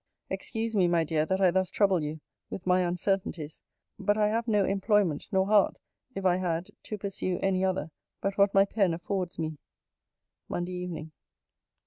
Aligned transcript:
Excuse 0.31 0.75
me, 0.75 0.87
my 0.87 1.03
dear, 1.03 1.27
that 1.27 1.39
I 1.39 1.51
thus 1.51 1.69
trouble 1.69 2.01
you 2.01 2.21
with 2.49 2.65
my 2.65 2.81
uncertainties: 2.81 3.61
but 3.99 4.17
I 4.17 4.29
have 4.29 4.47
no 4.47 4.65
employment, 4.65 5.27
nor 5.31 5.45
heart, 5.45 5.77
if 6.15 6.25
I 6.25 6.37
had, 6.37 6.71
to 6.85 6.97
pursue 6.97 7.37
any 7.43 7.63
other 7.63 7.91
but 8.19 8.35
what 8.35 8.51
my 8.51 8.65
pen 8.65 8.95
affords 8.95 9.37
me. 9.37 9.59
MONDAY 10.49 10.71
EVENING. 10.73 11.11